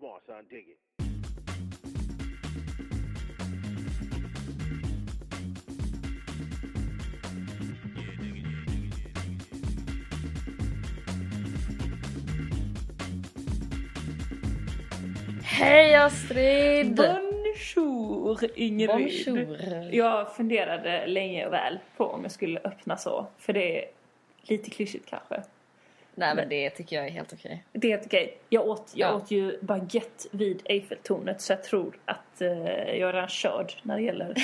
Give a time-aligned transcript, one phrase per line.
[0.00, 0.78] Come on, son, dig it.
[15.42, 16.96] Hej Astrid!
[16.96, 18.88] Bonjour Ingrid.
[18.88, 19.94] Bonjour.
[19.94, 23.26] Jag funderade länge och väl på om jag skulle öppna så.
[23.38, 23.90] För det är
[24.42, 25.42] lite klyschigt kanske.
[26.18, 27.64] Nej men det tycker jag är helt okej.
[27.72, 28.38] Det är helt okej.
[28.48, 29.14] Jag, åt, jag Ja.
[29.16, 32.48] åt ju baguette vid Eiffeltornet så jag tror att eh,
[32.98, 34.34] jag är redan körd när det gäller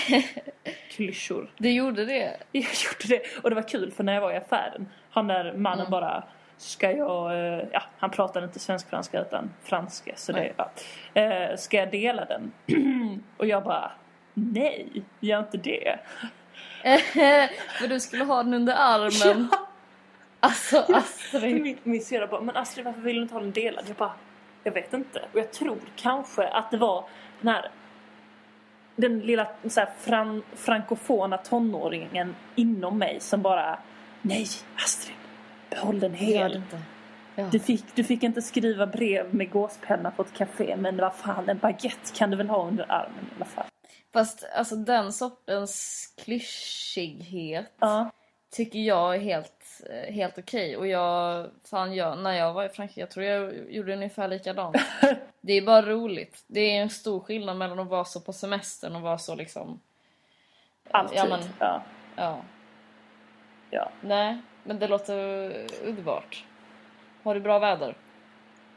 [0.90, 1.50] klyschor.
[1.56, 2.36] Du gjorde det?
[2.52, 3.22] Jag gjorde det.
[3.42, 5.90] Och det var kul för när jag var i affären, han där mannen Mm.
[5.90, 6.24] bara
[6.56, 10.70] Ska jag, eh, ja han pratade inte svensk-franska utan franska så det, ja.
[11.20, 12.52] Eh, Ska jag dela den?
[13.36, 13.92] och jag bara
[14.34, 15.98] Nej, gör inte det.
[17.78, 19.48] För du skulle ha den under armen.
[20.44, 21.62] Alltså Astrid.
[21.62, 23.84] Min, min syrra bara, men Astrid varför vill du inte ha den delad?
[23.88, 24.12] Jag bara,
[24.62, 25.18] jag vet inte.
[25.32, 27.04] Och jag tror kanske att det var
[27.40, 27.70] den här
[28.96, 33.78] den lilla så här, fran, frankofona tonåringen inom mig som bara
[34.22, 34.46] Nej
[34.76, 35.16] Astrid,
[35.70, 36.62] behåll den hel.
[37.34, 37.48] Ja.
[37.52, 41.48] Du fick, du fick inte skriva brev med gåspenna på ett café men vad fan
[41.48, 43.66] en baguette kan du väl ha under armen i alla fall.
[44.12, 48.10] Fast alltså den sortens klyschighet Ja.
[48.54, 50.76] Tycker jag är helt, eh, helt okej.
[50.76, 54.76] Och jag, fan jag, när jag var i Frankrike, jag tror jag gjorde ungefär likadant.
[55.40, 56.44] det är bara roligt.
[56.46, 59.80] Det är en stor skillnad mellan att vara så på semestern och vara så liksom...
[60.90, 61.18] Alltid.
[61.18, 61.82] Ja, men, ja.
[62.16, 62.42] ja.
[63.70, 63.90] ja.
[64.00, 65.14] Nej, men det låter
[65.84, 66.44] underbart.
[67.22, 67.96] Har du bra väder?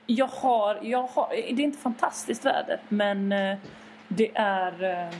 [0.05, 3.57] Jag har, jag har, det är inte fantastiskt väder men eh,
[4.07, 5.15] det är, eh,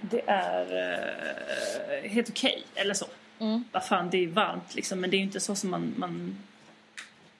[0.00, 0.66] det är
[2.02, 3.06] eh, helt okej, eller så.
[3.42, 3.64] Mm.
[3.72, 6.38] Vad fan, det är varmt liksom men det är ju inte så som man, man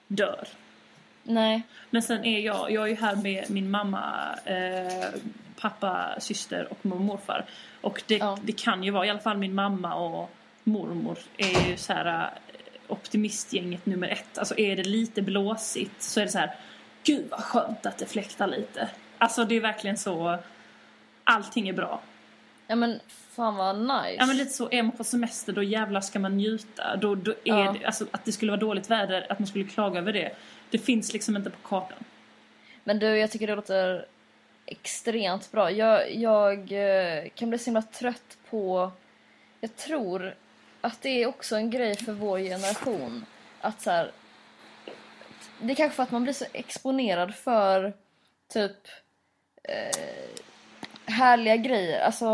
[0.09, 0.48] dör.
[1.22, 1.62] Nej.
[1.91, 5.09] Men sen är jag, jag är ju här med min mamma, eh,
[5.61, 7.44] pappa, syster och mormor och morfar.
[7.81, 8.39] Och det, Ja.
[8.44, 10.31] det kan ju vara, i alla fall min mamma och
[10.64, 12.28] mormor är ju så här eh,
[12.88, 14.38] optimistgänget nummer ett.
[14.38, 16.54] Alltså är det lite blåsigt så är det så här,
[17.04, 18.88] gud vad skönt att det fläktar lite.
[19.19, 20.38] Alltså det är verkligen så,
[21.25, 22.00] allting är bra.
[22.72, 24.16] Ja men fan vad nice.
[24.19, 26.97] Ja men lite så, är man på semester då jävlar ska man njuta.
[26.97, 27.77] Då, då är Ja.
[27.81, 30.33] det, alltså att det skulle vara dåligt väder, att man skulle klaga över det.
[30.71, 31.99] Det finns liksom inte på kartan.
[32.84, 34.06] Men du, jag tycker det låter
[34.66, 35.71] extremt bra.
[35.71, 38.91] Jag, jag eh, kan bli så himla trött på...
[39.60, 40.34] Jag tror
[40.81, 43.25] att det är också en grej för vår generation.
[43.60, 44.10] Att så här,
[45.60, 47.93] Det är kanske för att man blir så exponerad för
[48.53, 48.77] typ
[49.62, 50.43] eh,
[51.07, 52.01] härliga grejer.
[52.01, 52.27] Alltså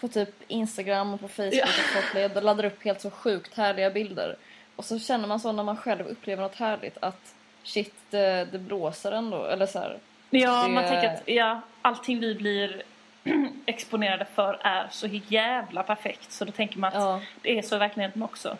[0.00, 1.64] på typ Instagram och på Facebook Ja.
[1.64, 4.36] att folk laddar- laddar upp helt så sjukt härliga bilder.
[4.76, 8.58] Och så känner man så när man själv upplever något härligt att shit, det, det
[8.58, 9.44] blåser ändå.
[9.44, 9.98] Eller så här,
[10.30, 12.82] Ja, Det- man tänker att ja, allting vi blir
[13.66, 16.32] exponerade för är så jävla perfekt.
[16.32, 17.20] Så då tänker man att Ja.
[17.42, 18.56] det är så i verkligheten också.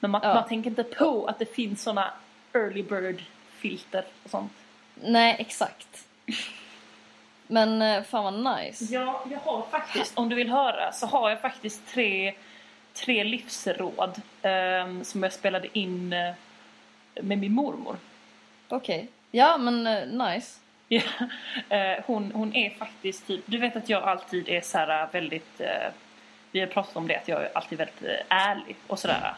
[0.00, 0.34] Men man, Ja.
[0.34, 2.10] man tänker inte på att det finns såna
[2.54, 3.22] early bird
[3.56, 4.52] filter och sånt.
[4.94, 6.04] Nej, exakt.
[7.52, 8.84] Men eh, fan vad nice.
[8.84, 12.34] Ja, jag har faktiskt, om du vill höra, så har jag faktiskt tre,
[12.92, 16.34] tre livsråd ehm, som jag spelade in eh,
[17.22, 17.96] med min mormor.
[18.68, 19.08] Okej.
[19.30, 20.58] Ja, men eh, nice.
[20.88, 21.02] Ja,
[21.68, 25.60] eh, hon, hon är faktiskt typ, du vet att jag alltid är så här väldigt,
[25.60, 25.92] eh,
[26.50, 29.34] vi har pratat om det, att jag är alltid väldigt eh, ärlig och sådär.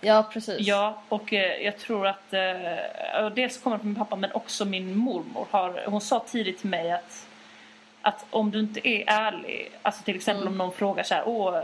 [0.00, 0.66] Ja, precis.
[0.66, 4.96] Ja, och jag tror att, eh, dels kommer det från min pappa men också min
[4.96, 7.28] mormor har, hon sa tidigt till mig att
[8.02, 10.52] att om du inte är ärlig, alltså till exempel Mm.
[10.52, 11.62] om någon frågar så här, åh, eh,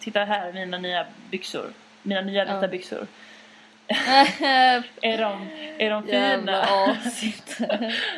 [0.00, 1.70] titta här är mina nya byxor,
[2.02, 2.68] mina nya vita Ja.
[2.68, 3.06] byxor.
[5.00, 5.48] Är de,
[5.78, 6.66] är de fina?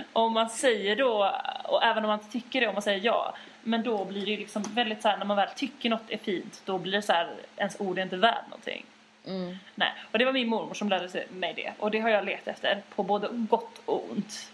[0.13, 1.35] om man säger då,
[1.65, 3.35] och även om man inte tycker det, om man säger ja.
[3.63, 6.19] Men då blir det ju liksom väldigt så här, när man väl tycker något är
[6.19, 8.85] fint, då blir det så här, ens ord är inte värt någonting.
[9.27, 9.57] Mm.
[9.75, 11.73] Nej, och det var min mormor som lärde sig mig det.
[11.79, 14.53] Och det har jag letat efter, på både gott och ont.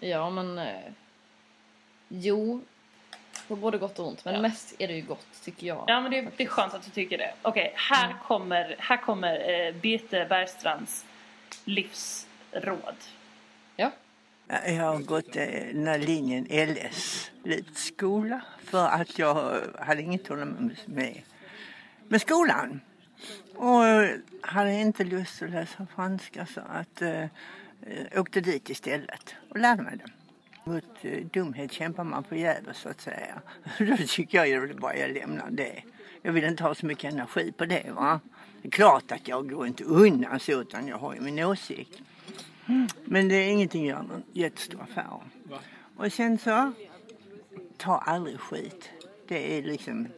[0.00, 0.60] Ja, men...
[2.08, 2.60] Jo.
[3.48, 4.24] På både gott och ont.
[4.24, 4.40] Men Ja.
[4.40, 5.84] mest är det ju gott, tycker jag.
[5.88, 7.34] Ja men det, det är skönt att du tycker det.
[7.42, 8.18] Okej, här Mm.
[8.22, 11.04] kommer, här kommer eh, Birte Bergstrands
[11.64, 12.94] livsråd.
[13.76, 13.90] Ja.
[14.48, 15.42] Jag har gått eh,
[15.72, 17.30] den här linjen LS,
[17.74, 21.22] skola, för att jag hade inget tålamod med,
[22.08, 22.80] med skolan.
[23.54, 23.82] Och
[24.42, 27.28] hade inte lust att läsa franska så att eh, eh,
[28.20, 30.10] åkte dit istället och lärde mig det.
[30.68, 33.42] Mot eh, dumhet kämpar man förgäves så att säga.
[33.78, 35.82] Då tycker jag ju bara jag lämnar det.
[36.22, 38.20] Jag vill inte ha så mycket energi på det va.
[38.62, 42.00] Det är klart att jag går inte undan så utan jag har ju min åsikt.
[43.04, 45.30] Men det är ingenting jag gör någon jättestor affär om.
[45.96, 46.72] Och sen så,
[47.76, 48.90] ta aldrig skit.
[49.28, 50.08] Det är liksom,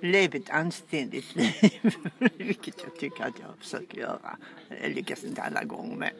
[0.00, 1.94] lev ett anständigt liv.
[2.36, 4.36] Vilket jag tycker att jag försöker göra.
[4.82, 6.10] Jag lyckas inte alla gånger men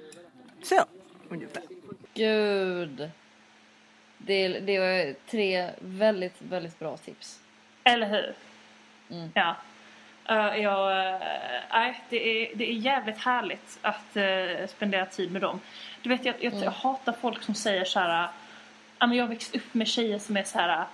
[0.63, 0.85] så,
[1.29, 1.63] ungefär.
[2.15, 3.11] Gud.
[4.19, 7.41] Det, det var tre väldigt, väldigt bra tips.
[7.85, 8.35] Eller hur?
[9.11, 9.31] Mm.
[9.35, 9.57] Ja.
[10.31, 11.27] Uh, jag, uh,
[11.73, 15.61] nej, det, är, det är jävligt härligt att uh, spendera tid med dem.
[16.03, 16.65] Du vet, jag, jag, Mm.
[16.65, 18.29] jag hatar folk som säger så här.
[18.99, 20.85] ja, men jag har växt upp med tjejer som är så här.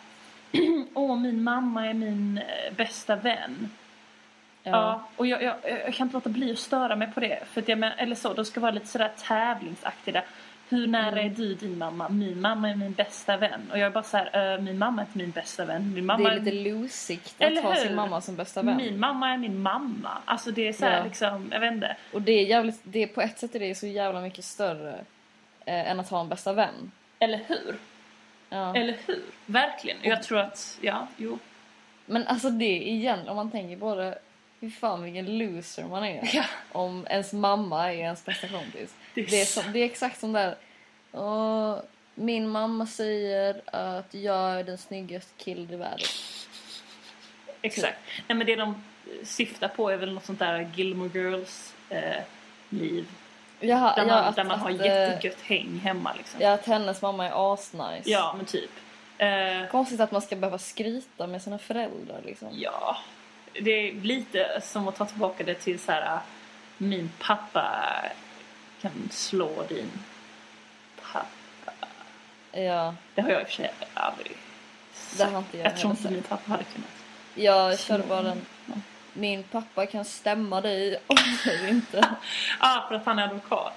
[0.94, 2.40] Åh, min mamma är min
[2.76, 3.70] bästa vän.
[4.62, 5.08] Ja.
[5.16, 7.38] och jag, jag, jag kan inte låta bli att störa mig på det.
[7.52, 10.22] För att jag men, eller så, de ska vara lite sådär tävlingsaktiga.
[10.70, 11.32] Hur nära Mm.
[11.32, 12.08] är du din mamma?
[12.08, 13.70] Min mamma är min bästa vän.
[13.72, 15.94] Och jag är bara så här, "Eh, min mamma är inte min bästa vän.
[15.94, 17.80] Min mamma Det är lite losigt att Eller ha hur?
[17.80, 18.76] sin mamma som bästa vän.
[18.76, 20.18] Min mamma är min mamma.
[20.24, 21.04] Alltså det är så här Ja.
[21.04, 21.96] liksom, jag vet inte.
[22.12, 24.94] Och det är jävligt, det är, på ett sätt är det så jävla mycket större
[25.64, 26.90] eh, än att ha en bästa vän.
[27.18, 27.74] Eller hur?
[28.48, 28.76] Ja.
[28.76, 29.22] Eller hur?
[29.46, 29.98] Verkligen.
[30.02, 31.38] Jag tror att, ja, jo.
[32.06, 34.18] Men alltså det igen, om man tänker på det,
[34.60, 36.30] fy fan vilken loser man är.
[36.32, 36.44] Ja.
[36.72, 38.94] Om ens mamma är ens bästa kompis.
[39.14, 40.56] Det är Det är, som, det är exakt som där,
[41.12, 41.78] "Åh,
[42.14, 46.06] min mamma säger att jag är den snyggaste killen i världen.
[47.62, 47.98] Exakt.
[48.28, 48.82] Nej men det de
[49.24, 52.22] syftar på är väl något sånt där Gilmore Girls eh,
[52.68, 53.06] liv.
[53.60, 56.40] Jaha, Där ja, man, att, där man har att, eh, jättegött häng hemma liksom.
[56.40, 58.02] Ja, att hennes mamma är asnice.
[58.10, 58.70] Ja, men typ.
[59.18, 62.48] Eh, Konstigt att man ska behöva skryta med sina föräldrar liksom.
[62.52, 62.96] ja,
[63.52, 66.18] det är lite som att ta tillbaka det till så här.
[66.78, 67.84] Min pappa
[68.82, 69.90] kan slå din
[71.12, 71.72] pappa.
[72.52, 74.36] Ja, Det har jag i och för sig aldrig
[75.18, 76.14] det har inte jag Jag tror inte sagt.
[76.14, 76.90] min pappa hade kunnat.
[77.34, 78.46] Jag körde bara den.
[79.12, 82.08] Min pappa kan stämma dig om du inte.
[82.58, 83.76] ah, för att han är advokat.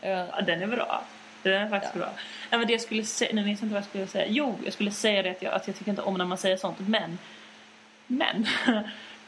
[0.00, 0.08] Ja.
[0.08, 1.02] Ja, den är bra.
[1.42, 2.00] Den är faktiskt Ja.
[2.00, 2.10] bra.
[2.50, 4.26] Ja, men det jag skulle säga, nu minns jag inte vad jag skulle säga.
[4.28, 6.56] Jo, jag skulle säga det att jag, att jag tycker inte om när man säger
[6.56, 6.78] sånt.
[6.78, 7.18] Men,
[8.08, 8.46] men,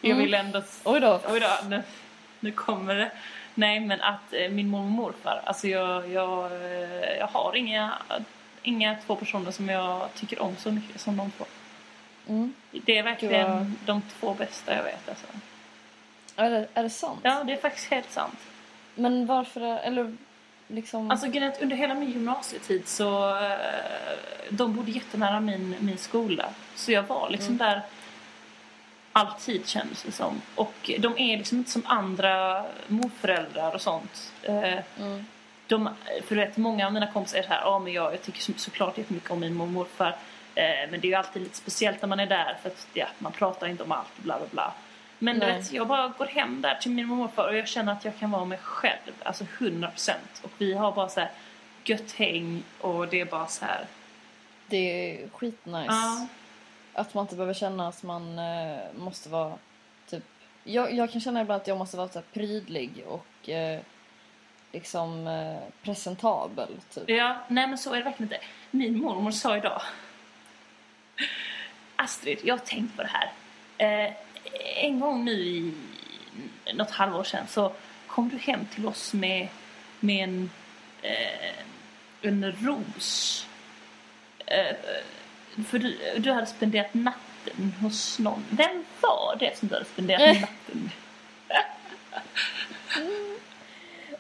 [0.01, 0.19] jag Mm.
[0.19, 0.63] vill ändå...
[0.85, 1.21] Oj då.
[1.29, 1.83] Oj då, nu,
[2.41, 3.11] nu kommer det.
[3.55, 7.99] Nej, men att eh, min mormor och morfar, alltså jag, jag, eh, jag har inga,
[8.63, 11.45] inga två personer som jag tycker om så mycket som de två.
[12.29, 12.55] Mm.
[12.71, 15.27] Det är verkligen Gud, de två bästa jag vet alltså.
[16.37, 17.21] Är, det, är det sant?
[17.23, 18.39] Ja, det är faktiskt helt sant.
[18.95, 20.17] Men varför, eller
[20.69, 21.11] liksom...
[21.11, 21.27] Alltså
[21.61, 23.53] under hela min gymnasietid så eh,
[24.51, 26.49] de bodde jättenära min, min skola.
[26.75, 27.59] Så jag var liksom Mm.
[27.69, 27.83] där
[29.13, 30.43] alltid kändes det som.
[30.55, 34.33] Och de är liksom inte som andra morföräldrar och sånt.
[34.43, 35.27] Eh, mm.
[35.67, 35.91] de,
[36.29, 38.53] för vet, många av mina kompisar är så här, ja men jag, jag tycker så,
[38.57, 40.17] såklart jättemycket om min mormor och morfar.
[40.55, 43.07] Eh, men det är ju alltid lite speciellt när man är där för att ja,
[43.19, 44.73] man pratar inte om allt bla bla bla.
[45.19, 45.59] Men du Nej.
[45.59, 48.05] vet, jag bara går hem där till min mormor och morfar och jag känner att
[48.05, 50.13] jag kan vara mig själv, alltså 100%.
[50.43, 51.31] Och vi har bara så här
[51.85, 53.87] gött häng och det är bara så här.
[54.67, 55.87] Det är skitnice.
[55.89, 56.27] Ja.
[56.95, 59.59] Att man inte behöver känna att man eh, måste vara
[60.07, 60.25] typ...
[60.65, 63.81] Jag, jag kan känna ibland att jag måste vara så här prydlig och eh,
[64.73, 67.11] liksom eh, presentabel typ.
[67.11, 68.45] Ja, nej men så är det verkligen inte.
[68.71, 69.83] Min mormor sa idag.
[71.97, 73.33] Astrid, jag har tänkt på det här.
[73.79, 74.13] Eh,
[74.85, 75.75] en gång nu i
[76.75, 77.73] något halvår sedan så
[78.07, 79.49] kom du hem till oss med,
[80.01, 80.51] med en,
[81.03, 81.65] eh,
[82.23, 83.47] en ros.
[84.47, 84.77] Eh,
[85.69, 88.45] för du, du hade spenderat natten hos någon.
[88.51, 90.41] Vem var det som du hade spenderat Eh.
[90.41, 90.91] natten
[91.49, 91.63] med?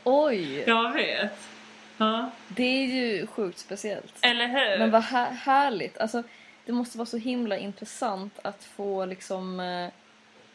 [0.05, 0.65] Oj!
[0.67, 1.49] Jag vet.
[1.97, 2.31] Ja.
[2.49, 4.15] Det är ju sjukt speciellt.
[4.21, 4.79] Eller hur?
[4.79, 5.99] Men vad här, härligt.
[5.99, 6.23] Alltså,
[6.67, 9.89] det måste vara så himla intressant att få liksom eh,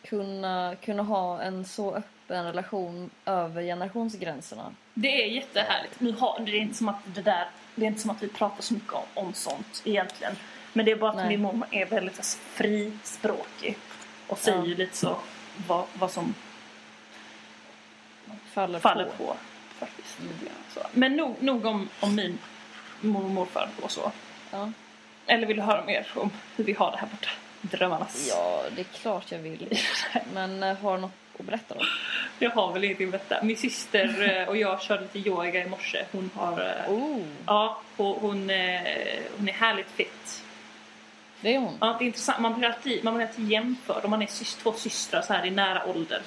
[0.10, 4.72] kunna, kunna ha en så öppen relation över generationsgränserna.
[4.94, 6.00] Det är jättehärligt.
[6.00, 8.27] Nu har, det är inte som att det där, det är inte som att vi
[8.27, 10.36] pratar så mycket om, om sånt egentligen.
[10.75, 11.27] Men det är bara att Nej.
[11.29, 13.77] min mamma är väldigt alltså, frispråkig
[14.27, 14.63] och säger Ja.
[14.63, 15.17] lite så
[15.67, 16.34] vad, vad som
[18.53, 19.12] Faller, faller på.
[19.25, 19.36] på.
[19.79, 20.17] faktiskt.
[20.74, 20.79] Så.
[20.91, 22.38] Men nog, nog om, om min
[23.01, 24.12] mormor och morfar och så.
[24.51, 24.72] Ja.
[25.27, 27.29] Eller vill du höra mer om hur vi har det här borta?
[27.62, 28.27] Drömmarnas.
[28.29, 29.79] ja, det är klart jag vill.
[30.34, 31.82] Men eh, har du något att berätta då?
[32.39, 33.44] Jag har väl ingenting att berätta.
[33.46, 36.05] Min syster eh, och jag körde lite yoga i morse.
[36.12, 36.62] Hon har...
[36.88, 38.32] eh, Oh, Ja, hon, hon,
[39.38, 40.44] hon är härligt fit.
[41.45, 41.77] Det är hon.
[41.81, 42.39] Ja, det är intressant.
[42.39, 45.45] Man blir alltid, man blir alltid jämförd om man är sys- två systrar så här
[45.45, 46.21] i nära ålder.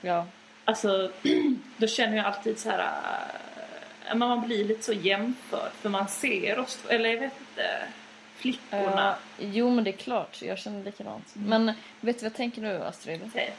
[0.00, 0.26] Ja.
[0.64, 1.10] Alltså,
[1.76, 2.88] då känner jag alltid så här...
[4.08, 7.82] äh, man blir lite så jämförd för man ser oss, eller jag vet inte,
[8.36, 9.16] flickorna.
[9.38, 10.42] Ja, jo, men det är klart.
[10.42, 11.30] Jag känner likadant.
[11.34, 11.66] Men
[12.00, 13.30] vet du vad jag tänker nu, Astrid?
[13.32, 13.54] Säg.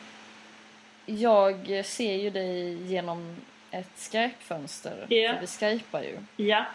[1.05, 3.35] Jag ser ju dig genom
[3.71, 5.05] ett Skype-fönster.
[5.09, 5.33] Ja.
[5.33, 6.17] För vi skypar ju.
[6.45, 6.65] Ja,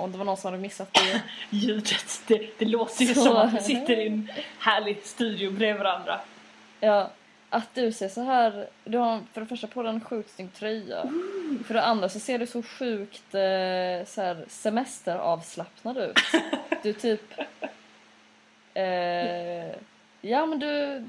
[0.00, 1.22] Om det var någon som hade missat det.
[1.50, 3.24] Ljudet, det, det låter ju Så.
[3.24, 6.20] som att vi sitter i en härlig studio bredvid varandra.
[6.80, 7.10] Ja,
[7.50, 8.68] att du ser så här...
[8.84, 11.02] Du har för det första på dig en sjukt snygg tröja.
[11.66, 16.18] För det andra så ser du så sjukt eh, så här, semesteravslappnad ut.
[16.82, 17.22] Du typ...
[18.74, 19.74] Eh,
[20.20, 21.04] ja men du...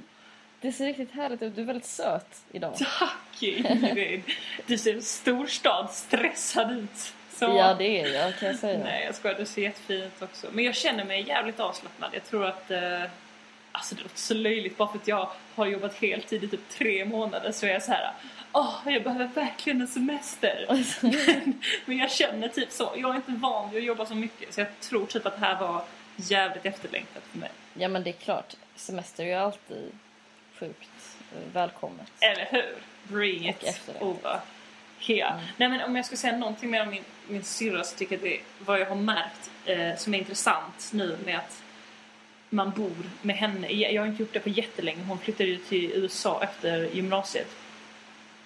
[0.61, 1.55] Det ser riktigt härligt ut.
[1.55, 2.75] Du är väldigt söt idag.
[2.75, 4.23] Tack Ingrid!
[4.65, 7.13] Du ser storstad stressad ut.
[7.45, 7.57] Så.
[7.57, 8.79] Ja det är jag kan jag säga.
[8.83, 10.47] Nej jag skojar, du ser jättefin ut också.
[10.51, 12.09] Men jag känner mig jävligt avslappnad.
[12.13, 12.71] Jag tror att...
[12.71, 13.01] Eh,
[13.71, 17.05] alltså det låter så löjligt bara för att jag har jobbat heltid i typ tre
[17.05, 18.11] månader så är jag så här.
[18.51, 20.65] Åh, jag behöver verkligen en semester.
[21.01, 22.91] men, men jag känner typ så.
[22.95, 25.45] Jag är inte van vid att jobba så mycket så jag tror typ att det
[25.45, 25.83] här var
[26.15, 27.51] jävligt efterlängtat för mig.
[27.73, 28.55] Ja men det är klart.
[28.75, 29.91] Semester är ju alltid
[30.59, 31.17] sjukt
[31.53, 32.11] välkommet.
[32.19, 32.75] Eller hur?
[33.03, 34.41] Bring it efterlängtat.
[35.01, 35.39] Over here.
[35.57, 38.23] Nej men om jag ska säga någonting mer om min, min syrra så tycker jag
[38.23, 41.63] det vad jag har märkt eh, som är intressant nu med att
[42.49, 43.67] man bor med henne.
[43.67, 45.03] Jag har inte gjort det på jättelänge.
[45.07, 47.47] Hon flyttade ju till USA efter gymnasiet.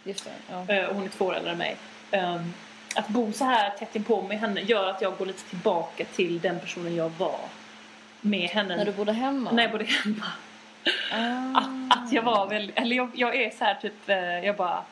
[0.04, 0.32] Just det.
[0.50, 0.74] Ja.
[0.74, 1.78] Eh, hon är två år äldre än mig.
[2.12, 2.54] Ehm,
[2.96, 6.40] att bo så här tätt inpå med henne gör att jag går lite tillbaka till
[6.40, 7.40] den personen jag var
[8.22, 9.52] med henne När du bodde hemma?
[9.52, 10.26] när jag bodde hemma.
[11.12, 11.60] Ah.
[11.60, 14.84] Att, att jag var väldigt, eller jag, jag är så här typ, eh, jag bara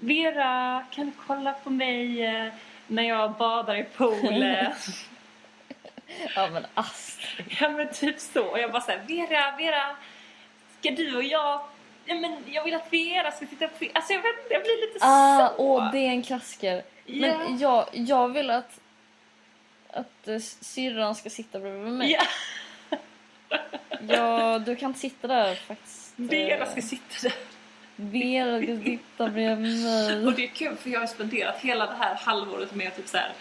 [0.00, 2.52] Vera, kan du kolla på mig eh,
[2.86, 4.72] när jag badar i poolen?
[6.34, 7.56] Ja men Astrid.
[7.60, 8.42] ja men typ så.
[8.44, 9.96] Och jag bara såhär, Vera, Vera,
[10.80, 11.60] ska du och jag,
[12.04, 14.86] ja men jag vill att Vera ska titta på Alltså jag vet inte, jag blir
[14.92, 15.54] lite Ah, så.
[15.58, 16.82] åh, det är en klassiker.
[17.06, 17.26] Ja.
[17.26, 18.80] Men jag, jag vill att,
[19.90, 22.12] att uh, syrran ska sitta bredvid mig.
[22.12, 22.22] Ja,
[24.08, 26.12] Ja, du kan inte sitta där faktiskt.
[26.16, 27.32] Vera Eh, ska sitta där.
[28.00, 30.26] Vera ska sitta bredvid mig.
[30.26, 33.08] Och det är kul för jag har spenderat hela det här halvåret med att typ
[33.08, 33.32] så här,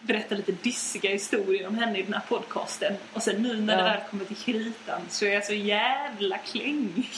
[0.00, 2.94] berätta lite dissiga historier om henne i den här podcasten.
[3.12, 3.82] Och sen nu när Ja.
[3.84, 7.08] det väl kommer till kritan så är jag så jävla klängig.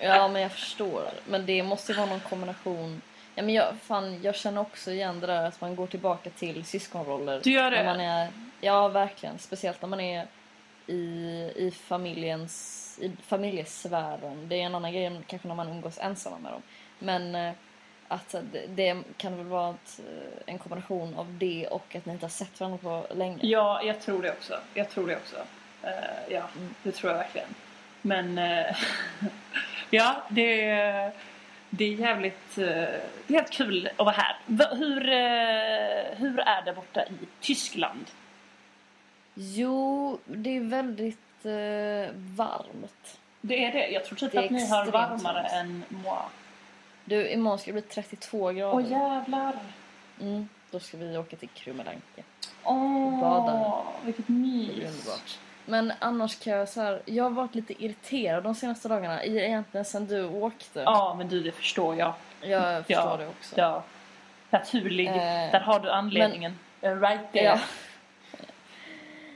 [0.00, 1.10] Ja, men jag förstår.
[1.28, 3.02] Men det måste ju vara någon kombination.
[3.34, 6.64] Ja, men jag, fan, jag känner också igen det där att man går tillbaka till
[6.64, 7.40] syskonroller.
[7.44, 7.76] Du gör det?
[7.76, 8.28] När man är,
[8.60, 9.38] ja, verkligen.
[9.38, 10.26] Speciellt när man är
[10.86, 10.94] i,
[11.56, 14.48] i familjens i familjesfären.
[14.48, 16.62] Det är en annan grej kanske när man umgås ensamma med dem.
[16.98, 17.52] Men eh,
[18.08, 18.34] att
[18.68, 22.30] det, kan väl vara ett, eh, en kombination av det och att ni inte har
[22.30, 23.38] sett varandra på länge.
[23.42, 24.60] Ja, jag tror det också.
[24.74, 25.36] Jag tror det också.
[25.82, 25.90] Eh,
[26.34, 26.74] ja, Mm.
[26.82, 27.48] det tror jag verkligen.
[28.02, 28.76] Men eh,
[29.90, 31.12] ja, det är,
[31.70, 34.36] det är jävligt, eh, det är helt kul att vara här.
[34.46, 35.00] Va- Hur,
[36.16, 38.06] hur är det borta i Tyskland?
[39.34, 43.18] Jo, det är väldigt eh, varmt.
[43.40, 43.88] Det är det.
[43.88, 45.52] Jag tror typ Det är att ni har extremt varmare varmt.
[45.52, 46.18] än moi.
[47.04, 48.74] Du, imorgon ska det bli 32 grader.
[48.74, 49.54] Åh jävlar!
[50.20, 52.22] Mm, då ska vi åka till Krummelanke.
[52.64, 53.82] Åh, Bada.
[54.04, 54.70] vilket Det mys!
[54.70, 55.38] underbart.
[55.66, 59.24] Men annars kan jag så här, jag har varit lite irriterad de senaste dagarna.
[59.24, 60.80] i- Egentligen sen du åkte.
[60.80, 62.12] Ja, men du, det förstår jag.
[62.40, 63.54] Jag förstår det också.
[63.58, 63.82] Ja.
[64.50, 65.06] Naturlig.
[65.08, 65.14] Eh,
[65.52, 66.58] Där har du anledningen.
[66.80, 67.44] Eh, right there.
[67.44, 67.58] Ja.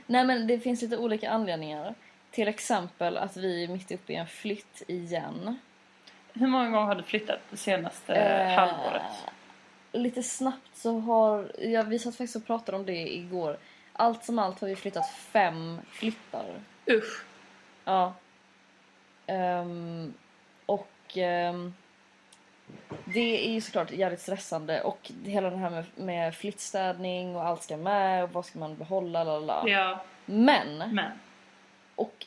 [0.07, 1.95] Nej men det finns lite olika anledningar.
[2.31, 5.59] Till exempel att vi är mitt uppe i en flytt igen.
[6.33, 9.01] Hur många gånger har du flyttat det senaste Eh, halvåret?
[9.91, 13.57] Lite snabbt så har, ja, vi satt faktiskt och pratade om det igår.
[13.93, 16.45] Allt som allt har vi flyttat fem flyttar.
[16.89, 17.25] Usch.
[17.85, 18.13] Ja.
[19.27, 20.13] Ehm,
[20.65, 21.73] och ehm,
[23.05, 27.63] det är ju såklart jävligt stressande och hela det här med, med flyttstädning och allt
[27.63, 29.69] ska med och vad ska man behålla, lalala.
[29.69, 31.11] Ja, Men, men.
[31.95, 32.25] och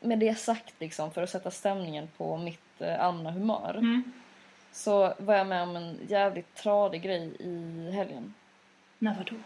[0.00, 4.12] med det sagt liksom för att sätta stämningen på mitt eh, allmänna humör Mm.
[4.72, 8.34] så var jag med om en jävligt tradig grej i helgen.
[8.98, 9.36] När vadå?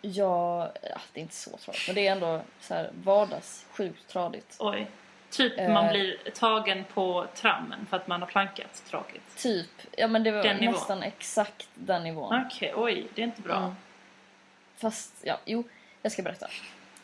[0.00, 0.70] Ja,
[1.12, 4.56] det är inte så tradigt men det är ändå så här vardags sjukt tradigt.
[4.58, 4.86] Oj.
[5.30, 5.72] Typ Eh.
[5.72, 9.36] man blir tagen på trammen för att man har plankat tråkigt.
[9.36, 9.66] Typ,
[9.96, 10.74] ja men det var Den nivån.
[10.74, 12.42] nästan exakt den nivån.
[12.46, 13.56] Okej, oj, det är inte bra.
[13.56, 13.74] Mm.
[14.76, 15.64] Fast, ja, jo,
[16.02, 16.46] jag ska berätta.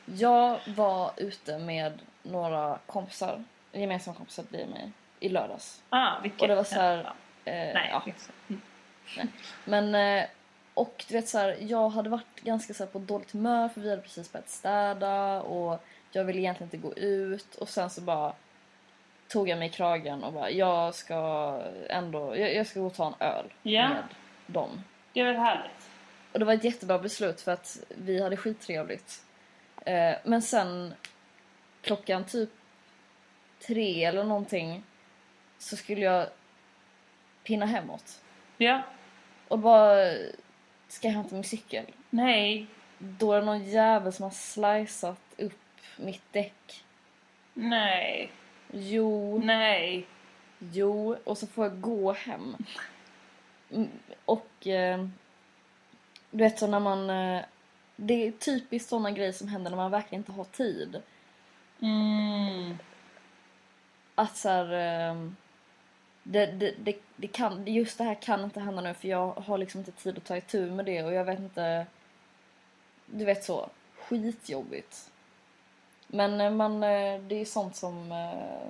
[0.06, 4.90] Jag var ute med några kompisar, gemensamma kompisar till mig,
[5.20, 5.82] i lördags.
[5.90, 6.40] Ah, vilket...
[6.42, 6.96] Och det var så här,
[7.44, 7.52] Ja.
[7.52, 8.02] Eh, Nej, ja.
[8.48, 8.62] Mm.
[9.64, 10.24] Men, eh,
[10.74, 13.90] och du vet så här, jag hade varit ganska så på dåligt humör för vi
[13.90, 18.32] hade precis börjat städa och jag ville egentligen inte gå ut och sen så bara
[19.28, 22.94] tog jag mig i kragen och bara jag ska ändå, jag, jag ska gå och
[22.94, 23.88] ta en öl Ja.
[23.88, 24.04] med
[24.46, 24.82] dem.
[25.12, 25.90] Det är väl härligt?
[26.32, 29.24] Och det var ett jättebra beslut för att vi hade skittrevligt.
[29.86, 30.94] Eh, men sen
[31.82, 32.50] klockan typ
[33.66, 34.82] tre eller någonting
[35.58, 36.26] så skulle jag
[37.44, 38.22] pinna hemåt.
[38.56, 38.82] Ja.
[39.48, 40.12] Och bara,
[40.88, 41.84] ska jag hämta min cykel?
[42.10, 42.66] Nej.
[42.98, 45.58] Då är det någon jävel som har slicat upp
[45.96, 46.84] mitt däck.
[47.54, 48.32] Nej.
[48.72, 50.06] Jo, Nej.
[50.58, 52.56] jo, och så får jag gå hem.
[53.70, 53.88] Mm,
[54.24, 55.06] Och eh,
[56.30, 57.10] du vet så när man...
[57.10, 57.42] Eh,
[57.96, 61.02] det är typiskt sådana grejer som händer när man verkligen inte har tid.
[61.80, 62.78] Mm.
[64.14, 65.30] Att så här, eh,
[66.22, 69.58] det, det, det, det kan, just det här kan inte hända nu för jag har
[69.58, 71.86] liksom inte tid att ta itu med det och jag vet inte...
[73.06, 75.10] Du vet så, skitjobbigt.
[76.06, 78.12] Men eh, man, eh, det är sånt som...
[78.12, 78.68] eh,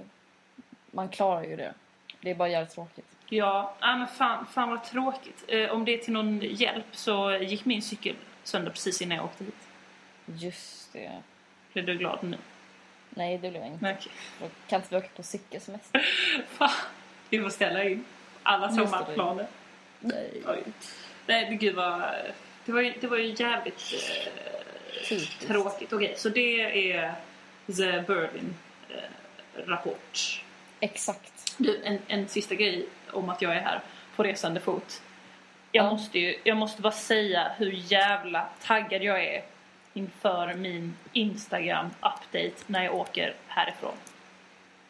[0.90, 1.74] Man klarar ju det.
[2.20, 3.04] Det är bara jävligt tråkigt.
[3.28, 5.44] Ja, ah, men fan, fan vad tråkigt.
[5.48, 9.24] Eh, om det är till någon hjälp så gick min cykel sönder precis innan jag
[9.24, 9.68] åkte hit.
[10.26, 11.10] Just det.
[11.72, 12.36] Blir du glad nu?
[13.10, 13.96] Nej, det blir jag inte.
[13.98, 14.12] Okej.
[14.40, 16.00] Då kan inte vi åka på cykelsemester.
[16.48, 16.70] Fan,
[17.30, 18.04] vi får ställa in
[18.42, 19.46] alla sommarplaner.
[20.00, 20.42] Nej.
[20.46, 20.62] Oj.
[21.26, 22.02] Nej, men gud vad...
[22.64, 23.82] Det var ju, det var ju jävligt
[24.26, 24.32] eh,
[25.08, 25.46] Typiskt.
[25.46, 25.92] tråkigt.
[25.92, 27.14] Okej, så det är
[27.66, 28.54] The Berlin
[28.90, 28.96] eh,
[29.66, 30.42] rapport.
[30.80, 31.54] Exakt.
[31.58, 33.80] Du, en, en sista grej om att jag är här
[34.16, 35.02] på resande fot.
[35.72, 35.90] Jag, Ja.
[35.90, 39.42] måste ju, jag måste bara säga hur jävla taggad jag är
[39.94, 43.94] inför min Instagram-update när jag åker härifrån.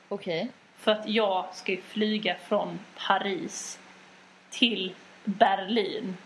[0.08, 0.48] Okej.
[0.78, 3.78] För att jag ska ju flyga från Paris
[4.50, 4.94] till
[5.24, 6.16] Berlin.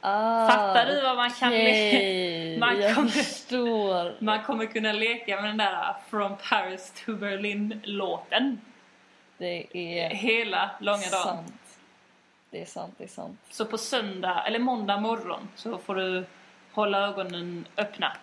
[0.00, 4.14] Ah, Fattar du vad man kan le- man Jag kommer- förstår.
[4.24, 8.60] Man kommer kunna leka med den där From Paris to Berlin-låten
[9.38, 11.22] Det är hela långa dagen.
[11.22, 11.78] sant.
[12.50, 13.40] Det är sant, det är sant.
[13.50, 16.24] Så på söndag, eller måndag morgon, så får du
[16.72, 18.16] hålla ögonen öppna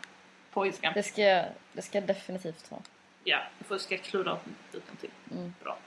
[0.51, 0.93] på Instagram.
[0.95, 2.77] Det ska jag, det ska jag definitivt ha.
[3.23, 4.37] Ja, du får ska klura
[4.73, 5.09] ut till.
[5.31, 5.53] Mm.
[5.63, 5.77] Bra.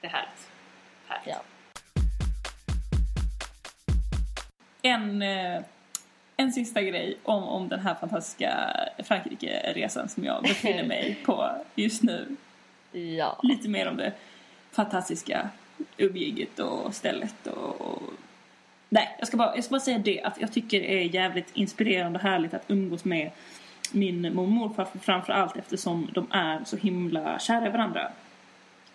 [0.00, 0.48] Det är härligt.
[1.08, 1.26] härligt.
[1.26, 1.40] Ja.
[4.86, 5.62] En, eh,
[6.36, 12.02] en sista grej om, om den här fantastiska Frankrike-resan som jag befinner mig på just
[12.02, 12.36] nu.
[12.92, 13.40] Ja.
[13.42, 14.12] Lite mer om det
[14.70, 15.48] fantastiska
[15.96, 18.02] umgänget och stället och, och...
[18.88, 21.50] Nej, jag ska, bara, jag ska bara säga det att jag tycker det är jävligt
[21.54, 23.30] inspirerande och härligt att umgås med
[23.92, 28.12] min mormor och morfar framför allt eftersom de är så himla kära i varandra.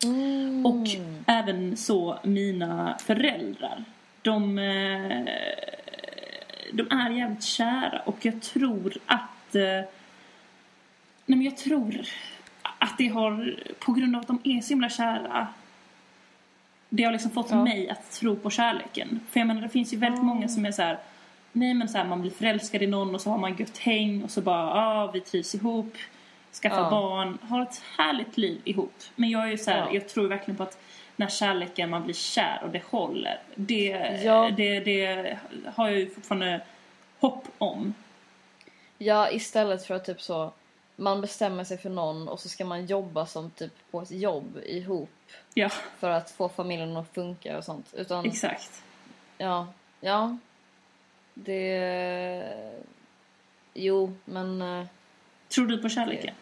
[0.04, 0.66] Mm.
[0.66, 0.88] Och
[1.26, 3.84] även så mina föräldrar.
[4.22, 5.26] De, eh,
[6.72, 9.56] de är jävligt kära och jag tror att...
[9.56, 9.62] eh,
[11.26, 12.02] Nej men jag tror
[12.80, 15.48] att det har, på grund av att de är så himla kära
[16.90, 17.64] det har liksom fått Ja.
[17.64, 19.20] mig att tro på kärleken.
[19.30, 20.98] För jag menar det finns ju väldigt många som är så här.
[21.52, 24.24] Nej men så här, man blir förälskad i någon och så har man gött häng
[24.24, 25.94] och så bara ja ah, vi trivs ihop.
[26.62, 26.90] Skaffar Ja.
[26.90, 28.94] barn, har ett härligt liv ihop.
[29.16, 29.90] Men jag är ju så här, Ja.
[29.94, 30.82] jag tror verkligen på att
[31.22, 33.40] när kärleken man blir kär och det håller.
[33.56, 34.52] Det, Ja.
[34.58, 35.38] det, det
[35.76, 36.62] har jag ju fortfarande
[37.20, 37.94] hopp om.
[38.98, 40.52] Ja, istället för att typ så
[40.96, 44.60] man bestämmer sig för någon och så ska man jobba som typ på ett jobb
[44.66, 45.10] ihop
[45.54, 47.94] Ja, för att få familjen att funka och sånt.
[47.94, 48.84] Utan, exakt.
[49.38, 49.68] ja,
[50.00, 50.38] ja.
[51.34, 52.74] Det...
[53.74, 54.86] Jo, men eh,
[55.56, 56.36] Tror du på kärleken?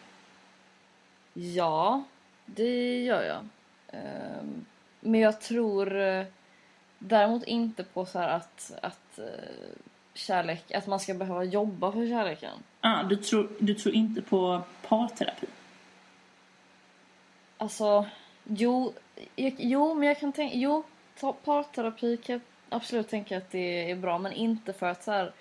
[1.34, 2.02] ja,
[2.46, 3.48] det gör jag.
[3.92, 4.64] Ehm,
[5.00, 6.24] Men jag tror eh,
[6.98, 9.24] däremot inte på så här att, att eh,
[10.14, 12.54] kärlek, att man ska behöva jobba för kärleken.
[12.80, 15.46] Ah, du, tror, du tror inte på parterapi?
[17.58, 18.06] Alltså,
[18.44, 18.92] jo,
[19.36, 20.82] jag, jo men jag kan tänka, jo,
[21.44, 25.32] parterapi kan jag absolut tänka att det är bra men inte för att så här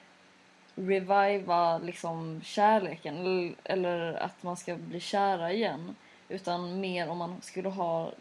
[0.75, 5.95] reviva liksom kärleken eller, eller att man ska bli kära igen
[6.29, 8.11] utan mer om man skulle ha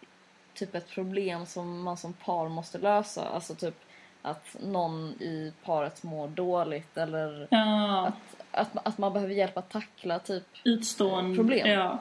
[0.59, 3.75] typ ett problem som man som par måste lösa, alltså typ
[4.23, 8.15] att någon i paret mår dåligt eller Ja, att,
[8.51, 11.69] att, att man behöver hjälp att tackla typ utstående problem.
[11.69, 11.99] Ja.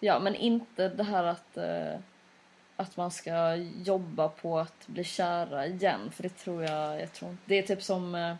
[0.00, 2.00] Ja, men inte det här att, eh,
[2.76, 6.10] att man ska jobba på att bli kära igen.
[6.10, 7.36] För det tror jag, jag tror.
[7.44, 8.34] Det är typ som eh,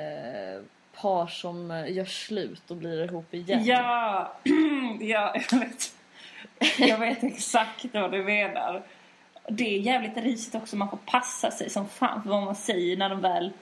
[0.00, 0.60] eh,
[0.94, 3.64] par som eh, gör slut och blir ihop igen.
[3.64, 4.32] Ja,
[5.00, 5.94] ja jag, vet.
[6.78, 8.82] jag vet exakt vad du menar.
[9.48, 10.76] Det är jävligt risigt också.
[10.76, 13.52] Man får passa sig som fan för vad man säger när de väl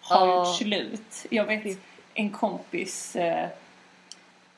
[0.00, 0.36] har Ja.
[0.36, 1.26] gjort slut.
[1.30, 1.78] Jag vet
[2.14, 3.48] en kompis eh,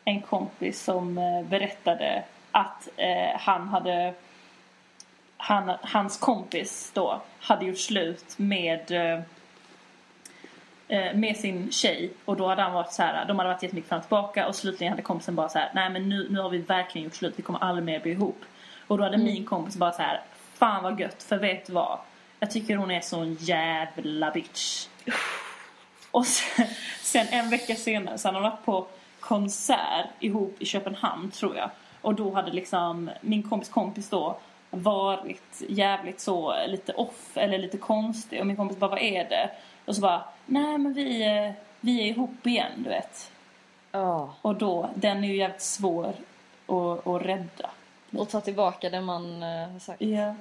[0.04, 4.14] en kompis som eh, berättade att eh, han hade
[5.36, 8.90] han, hans kompis då hade gjort slut med
[11.14, 13.98] med sin tjej och då hade han varit så här, de hade varit jättemycket fram
[13.98, 16.58] och tillbaka och slutligen hade kompisen bara så här, nej men nu, nu har vi
[16.58, 18.44] verkligen gjort slut, vi kommer aldrig mer bli ihop.
[18.86, 20.20] Och då hade min kompis bara så här,
[20.54, 21.98] fan vad gött, för vet du vad?
[22.40, 24.86] Jag tycker hon är så en jävla bitch.
[26.10, 26.66] Och sen,
[27.00, 28.86] sen en vecka senare så hade han varit på
[29.20, 31.70] konsert ihop i Köpenhamn tror jag.
[32.00, 34.38] Och då hade liksom min kompis kompis då
[34.70, 38.40] varit jävligt så lite off eller lite konstig.
[38.40, 39.50] Och min kompis bara, vad är det?
[39.84, 43.30] Och så bara, nej men vi, eh, vi är ihop igen du vet.
[43.92, 44.34] Ja.
[44.42, 46.12] Och då, den är ju jävligt svår
[46.66, 47.70] att, att rädda.
[48.16, 50.02] Och ta tillbaka det man eh, har sagt.
[50.02, 50.34] Ja.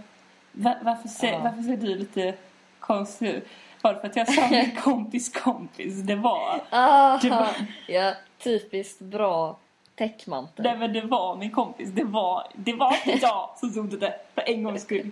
[0.51, 1.39] Va, varför, ser, Ja.
[1.43, 2.33] varför ser du lite
[2.79, 3.47] konstig ut?
[3.81, 6.01] Var det för att jag sa min kompis kompis?
[6.01, 6.61] Det var...
[6.69, 7.55] Ah, Det var-
[7.87, 9.57] Ja, typiskt bra
[9.95, 10.65] täckmantel.
[10.65, 11.89] Nej men det var min kompis.
[11.89, 15.11] Det var, det var inte jag som tog det för en gångs skull.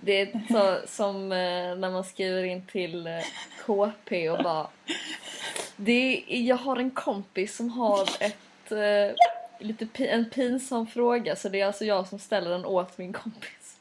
[0.00, 3.20] Det är så, som eh, när man skriver in till eh,
[3.66, 4.68] KP och bara...
[5.76, 9.16] Det är, jag har en kompis som har ett, eh,
[9.58, 13.12] lite pi, en pinsam fråga så det är alltså jag som ställer den åt min
[13.12, 13.76] kompis.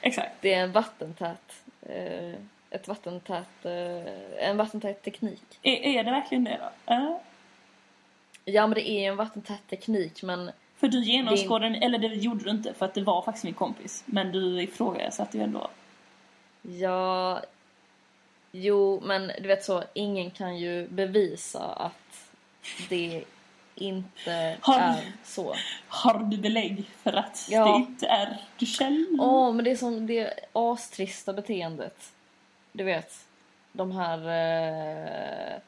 [0.00, 0.32] Exakt.
[0.40, 2.34] Det är en vattentät, eh,
[2.70, 5.58] ett vattentät, eh, en vattentät teknik.
[5.62, 6.70] Är, är det verkligen det då?
[6.86, 7.20] Ja.
[8.44, 10.50] Ja men det är en vattentät teknik men
[10.80, 14.02] För du genomskådade, eller det gjorde du inte för att det var faktiskt min kompis.
[14.06, 15.68] Men du ifrågasatte ju ändå.
[16.62, 17.40] Ja,
[18.52, 22.30] jo, men du vet så, ingen kan ju bevisa att
[22.88, 23.24] det
[23.74, 25.54] inte Har- är så.
[25.88, 27.64] Har du belägg för att Ja.
[27.72, 29.06] det inte är du själv?
[29.20, 32.12] Åh, men det är som det astrista beteendet.
[32.72, 33.24] Du vet,
[33.72, 35.58] de här eh,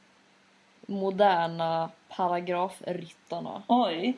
[0.86, 3.62] moderna paragrafryttarna.
[3.68, 4.14] Oj.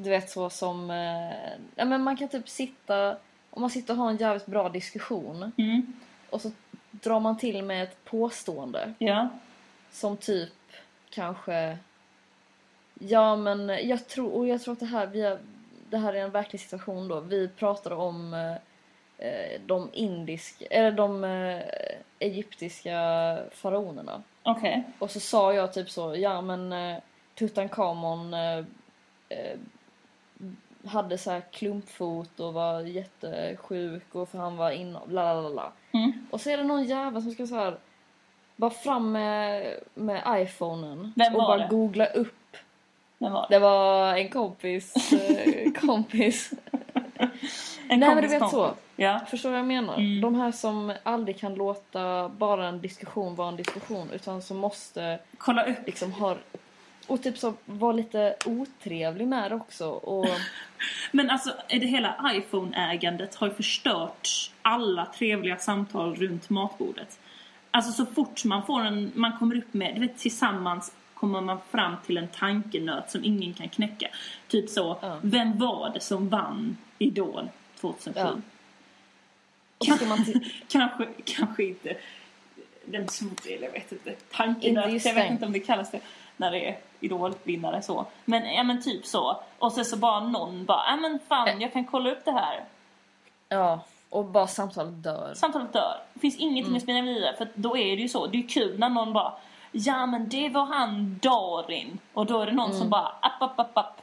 [0.00, 3.16] Du vet så som, eh, ja men man kan typ sitta,
[3.50, 5.92] om man sitter och har en jävligt bra diskussion Mm.
[6.30, 6.50] och så
[6.90, 8.94] drar man till med ett påstående.
[8.98, 9.28] Ja.
[9.90, 10.52] Som typ
[11.10, 11.78] kanske...
[13.00, 15.38] Ja men jag tror, och jag tror att det här, vi har,
[15.90, 17.20] det här är en verklig situation då.
[17.20, 18.34] Vi pratade om
[19.18, 21.62] eh, de indiska, eller de eh,
[22.18, 22.92] egyptiska
[23.52, 24.22] faraonerna.
[24.42, 24.84] Okej.
[24.98, 26.96] Och så sa jag typ så, ja men eh,
[27.34, 28.58] Tutankhamon eh,
[29.28, 29.58] eh,
[30.86, 35.48] hade så här klumpfot och var jättesjuk och för han var inom, la la la
[35.48, 35.72] la.
[35.92, 36.26] Mm.
[36.30, 37.76] Och så är det någon jävel som ska så här
[38.56, 41.66] bara fram med, med iPhonen Vem och bara det?
[41.70, 42.56] googla upp.
[43.18, 43.54] Vem var det?
[43.54, 46.50] Det var en kompis, eh, kompis.
[47.90, 48.50] En Nej, men kompis du vet kompis.
[48.52, 48.74] så.
[48.96, 49.20] Ja.
[49.30, 49.94] Förstår du vad jag menar?
[49.98, 50.20] Mm.
[50.20, 55.18] De här som aldrig kan låta bara en diskussion vara en diskussion utan som måste
[55.38, 55.86] Kolla upp.
[55.86, 56.36] liksom ha
[57.08, 60.26] och typ så vara lite otrevlig med det också och
[61.12, 64.28] Men alltså, är det hela iPhone-ägandet har ju förstört
[64.62, 67.18] alla trevliga samtal runt matbordet.
[67.70, 71.58] Alltså så fort man får en, man kommer upp med, du vet tillsammans kommer man
[71.70, 74.08] fram till en tankenöt som ingen kan knäcka.
[74.48, 75.18] Typ så, Ja.
[75.22, 77.48] vem var det som vann Idol
[77.80, 78.20] 2007?
[79.78, 79.96] Ja.
[79.96, 80.24] ska man
[80.68, 81.96] Kanske, kanske inte
[82.84, 83.06] den
[83.46, 86.00] eller jag vet inte, tankenöt, jag vet inte om det kallas det
[86.38, 88.06] när det är idolvinnare så.
[88.24, 89.40] Men, ja men typ så.
[89.58, 92.64] Och sen så bara någon bara, ja men fan jag kan kolla upp det här.
[93.48, 95.32] ja och bara samtalet dör.
[95.34, 96.00] Samtalet dör.
[96.14, 96.76] Det finns ingenting Mm.
[96.76, 98.26] att spinna vidare för då är det ju så.
[98.26, 99.32] Det är kul när någon bara,
[99.72, 101.98] ja men det var han Darin.
[102.12, 104.00] Och då är det någon som bara, app app app app.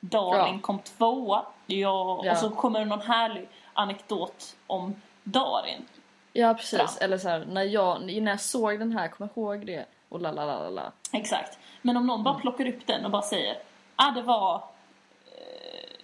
[0.00, 0.54] Darin Mm.
[0.54, 0.60] Ja.
[0.62, 1.42] kom tvåa.
[1.66, 2.20] Ja.
[2.24, 2.32] Ja.
[2.32, 5.84] Och så kommer det någon härlig anekdot om Darin.
[6.32, 6.88] Ja precis, Bra.
[7.00, 9.84] eller så här, när jag, när jag såg den här, kommer jag ihåg det?
[10.14, 10.92] Och la la la la la.
[11.12, 11.58] Exakt.
[11.82, 12.24] Men om någon Mm.
[12.24, 13.56] bara plockar upp den och bara säger
[13.96, 14.54] ah, det var...
[15.26, 15.96] Eh,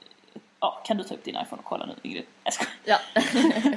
[0.60, 2.24] ja, kan du ta upp din iPhone och kolla nu Ingrid?
[2.44, 2.70] Jag skojar.
[2.84, 2.98] Ja.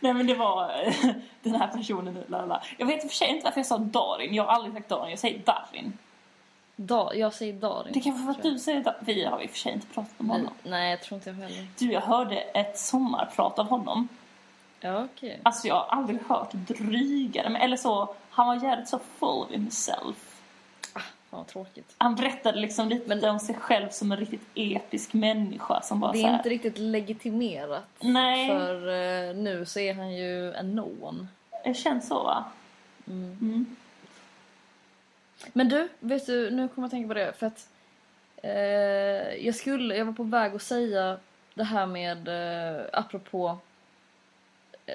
[0.00, 0.72] Nej men det var
[1.42, 2.24] den här personen nu.
[2.28, 2.62] lalala.
[2.78, 4.34] Jag vet i och för sig inte varför jag sa Darin.
[4.34, 5.98] Jag har aldrig sagt Darin, jag säger Darin.
[6.76, 7.92] Da, jag säger Darin.
[7.92, 8.98] Det kanske var för att du säger Darin.
[9.00, 10.52] Vi har i och för sig inte pratat om honom.
[10.62, 11.66] Vi- Nej, jag tror inte jag heller.
[11.78, 14.08] Du, jag hörde ett sommarprat av honom.
[14.86, 15.40] Ja, okej.
[15.42, 17.48] Alltså jag har aldrig hört drygare.
[17.48, 20.32] Men, eller så, han var jävligt så full of himself.
[20.92, 21.94] Fan vad tråkigt.
[21.98, 26.12] Han berättade liksom lite Men- om sig själv som en riktigt episk människa som bara
[26.12, 27.84] Det så är här, inte riktigt legitimerat.
[28.00, 31.28] Nej, För eh, nu så är han ju en nån.
[31.64, 32.44] det känns så va?
[33.06, 33.38] Mm.
[33.40, 33.76] Mm.
[35.52, 37.32] Men du, vet du, nu kommer jag tänka på det.
[37.38, 37.68] För att
[38.42, 41.18] eh, jag skulle, jag var på väg att säga
[41.54, 43.58] det här med, eh, apropå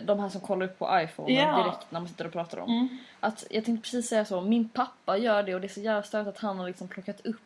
[0.04, 1.64] de här som kollar upp på iPhone Ja.
[1.64, 2.70] direkt när man sitter och pratar om.
[2.70, 2.98] Mm.
[3.20, 6.04] Att jag tänkte precis säga så, min pappa gör det och det är så jävla
[6.04, 7.42] stört att han har liksom plockat upp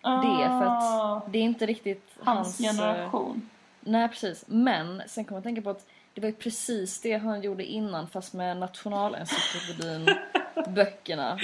[0.00, 2.60] Ah, det för att det är inte riktigt hans, hans...
[2.60, 3.50] eh, generation.
[3.80, 7.16] Nej precis, men sen kommer jag att tänka på att det var ju precis det
[7.18, 10.08] han gjorde innan fast med nationalencyklopedin,
[10.74, 11.38] böckerna.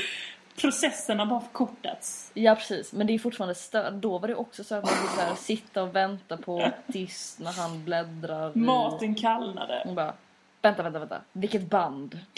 [0.60, 2.30] Processen har bara förkortats.
[2.34, 5.38] Ja precis, men det är fortfarande stö- Då var det också så att man fick
[5.38, 8.58] sitta och vänta på tyst när han bläddrar i...
[8.58, 9.82] Maten kallnade.
[9.86, 10.14] Och bara,
[10.62, 11.20] vänta, vänta, vänta.
[11.32, 12.20] Vilket band?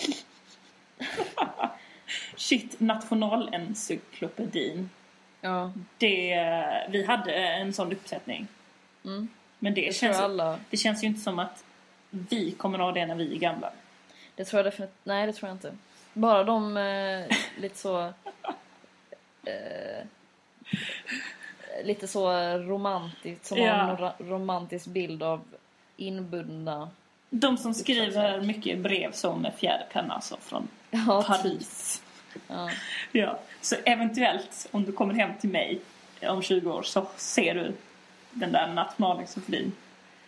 [2.37, 4.91] Shit, nationalencyklopedin.
[5.41, 5.73] Ja.
[5.99, 8.47] Det, vi hade en sån uppsättning.
[9.05, 9.29] Mm.
[9.59, 10.59] Men det Det känns, alla.
[10.71, 11.65] det känns ju inte som att
[12.11, 13.73] vi kommer att ha det när vi är gamla.
[14.35, 14.97] Det tror jag definitivt.
[15.05, 15.75] Nej, det tror jag inte.
[16.13, 17.27] Bara de eh,
[17.59, 18.13] lite så...
[19.45, 20.05] Eh,
[21.85, 23.73] lite så romantiskt, som Ja.
[23.75, 25.41] har en ro- romantisk bild av
[25.97, 26.91] inbundna...
[27.37, 31.27] De som skriver mycket brev som med fjäderpenna alltså från Ja, typ.
[31.27, 32.03] Paris.
[32.49, 32.71] Ja.
[33.13, 35.81] Ja, så eventuellt om du kommer hem till mig
[36.23, 37.73] om 20 år så ser du
[38.31, 39.73] den där nationalencyklopedin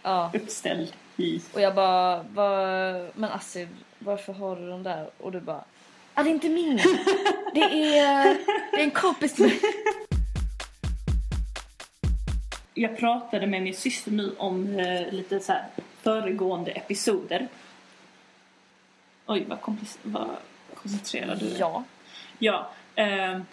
[0.02, 0.30] ja.
[0.34, 1.40] uppställd i...
[1.52, 5.10] Och jag bara, vad, men Astrid, varför har du den där?
[5.18, 5.64] Och du bara,
[6.14, 6.76] ah, det är inte min.
[7.54, 8.38] Det är,
[8.72, 9.60] det är en kompis till mig.
[12.74, 15.66] Jag pratade med min syster nu om eh, lite så här
[16.06, 17.48] föregående episoder.
[19.26, 20.28] Oj, vad, komplis- vad
[20.74, 21.60] koncentrerad du är.
[21.60, 21.84] Ja.
[22.38, 22.70] Ja.
[22.94, 23.44] ehm,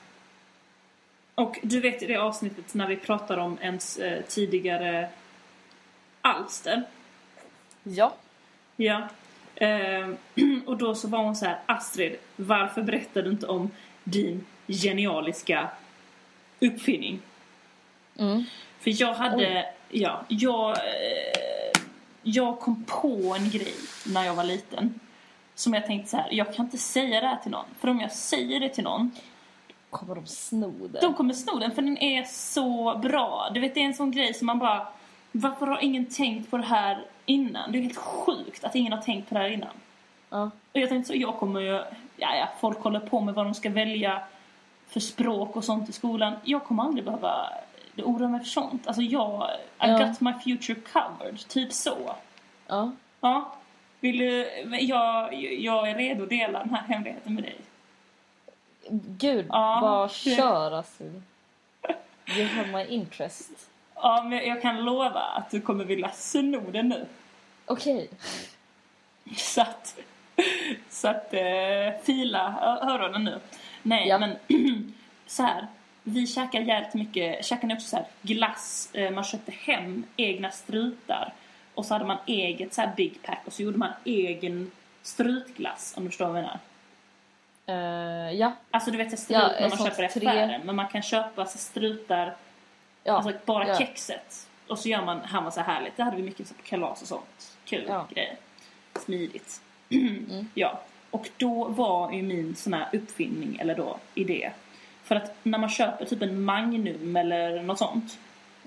[1.35, 5.09] och du vet i det avsnittet när vi pratar om ens eh, tidigare
[6.21, 6.83] alster.
[7.83, 8.15] Ja.
[8.75, 9.07] Ja.
[9.55, 10.17] Ehm,
[10.65, 13.71] och då så var hon så här, Astrid, varför berättar du inte om
[14.03, 15.69] din genialiska
[16.59, 17.21] uppfinning?
[18.19, 18.43] Mm.
[18.79, 21.42] För jag hade, ja, jag, eh,
[22.23, 24.99] jag kom på en grej när jag var liten.
[25.55, 27.65] Som jag tänkte så här, jag kan inte säga det här till någon.
[27.79, 29.11] För om jag säger det till någon,
[29.89, 30.99] Kommer de sno det?
[31.01, 33.49] de kommer sno den för den är så bra.
[33.53, 34.87] Du vet, det är en sån grej som man bara,
[35.31, 37.71] varför har ingen tänkt på det här innan?
[37.71, 39.69] Det är helt sjukt att ingen har tänkt på det här innan.
[40.29, 40.43] Ja.
[40.43, 41.71] Och jag tänkte så, jag kommer ju,
[42.17, 44.21] ja, ja, folk håller på med vad de ska välja
[44.87, 46.33] för språk och sånt i skolan.
[46.43, 47.49] Jag kommer aldrig behöva
[48.01, 48.87] oroa mig för sånt.
[48.87, 49.97] Alltså jag, I Ja.
[49.97, 52.15] got my future covered, typ så.
[52.67, 52.91] Ja.
[53.21, 53.55] Ja.
[53.99, 57.55] Vill du, jag, jag är redo att dela den här hemligheten med dig.
[59.19, 61.21] Gud, Ja, bara det- kör Astrid.
[62.37, 63.51] You have my interest.
[63.95, 67.05] Ja, men jag kan lova att du kommer vilja sno den nu.
[67.65, 68.09] Okej.
[69.37, 69.95] Så att,
[70.89, 73.39] så att eh, fila öronen nu.
[73.81, 74.17] Nej, Ja.
[74.17, 74.35] men
[75.27, 75.67] så här.
[76.03, 80.51] Vi käkar jävligt mycket, käkar ni också så här glass, eh, man köpte hem egna
[80.51, 81.33] strutar
[81.73, 85.93] och så hade man eget så här big pack och så gjorde man egen strutglass
[85.97, 86.59] om du förstår vad jag menar.
[87.65, 88.51] Eh, ja.
[88.71, 91.57] Alltså du vet strut Ja, när man köper i affären men man kan köpa så
[91.57, 92.35] strutar,
[93.03, 93.13] Ja.
[93.13, 93.77] alltså bara ja.
[93.77, 94.47] kexet.
[94.67, 96.63] Och så gör man, här var så här härligt, det hade vi mycket så på
[96.63, 97.57] kalas och sånt.
[97.65, 98.07] Kul Ja.
[98.13, 98.35] grejer.
[99.05, 99.61] Smidigt.
[99.89, 100.47] Mm.
[100.53, 104.51] Ja, och då var ju min sån här uppfinning, eller då idé.
[105.03, 108.19] För att när man köper typ en Magnum eller något sånt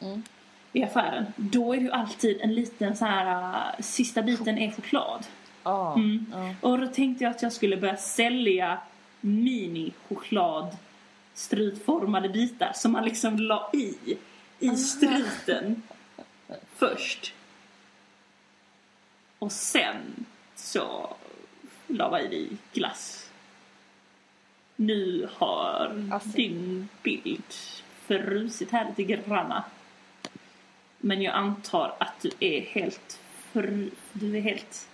[0.02, 0.22] Mm.
[0.72, 4.70] i affären, då är det ju alltid en liten så här äh, sista biten är
[4.70, 5.26] choklad.
[5.62, 5.94] Ja.
[5.94, 6.26] Mm.
[6.32, 6.68] Ja.
[6.68, 8.78] Och då tänkte jag att jag skulle börja sälja
[9.20, 10.76] mini-choklad
[11.34, 14.16] strutformade bitar som man liksom la i,
[14.58, 15.82] i struten
[16.76, 17.34] först.
[19.38, 21.16] Och sen så
[21.86, 23.25] la man i glass.
[24.76, 26.28] Nu har Alltså.
[26.28, 27.52] din bild
[28.06, 29.64] frusit här lite granna.
[30.98, 33.20] Men jag antar att du är helt
[33.52, 34.88] fru, du är helt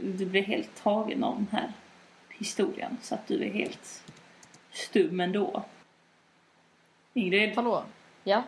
[0.00, 1.72] du blir helt tagen av den här
[2.28, 4.04] historien så att du är helt
[4.70, 5.64] stum ändå.
[7.12, 7.56] Ingrid?
[7.56, 7.84] Hallå?
[8.24, 8.42] Ja?